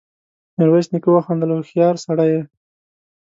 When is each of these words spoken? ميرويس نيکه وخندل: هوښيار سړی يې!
ميرويس 0.57 0.87
نيکه 0.93 1.09
وخندل: 1.13 1.49
هوښيار 1.53 1.95
سړی 2.05 2.27
يې! 2.33 2.41